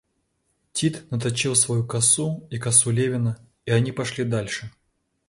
Тит 0.73 1.11
наточил 1.11 1.53
свою 1.53 1.85
косу 1.85 2.47
и 2.49 2.57
косу 2.57 2.89
Левина, 2.89 3.37
и 3.65 3.71
они 3.71 3.91
пошли 3.91 4.23
дальше. 4.23 4.71